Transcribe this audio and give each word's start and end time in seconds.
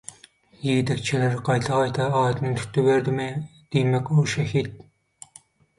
Ýigidekçeler 0.69 1.35
gaýta-gaýta 1.49 2.07
adyny 2.23 2.57
tutuberdimi, 2.63 3.29
diýmek 3.77 4.13
ol 4.17 4.31
şehit. 4.37 4.85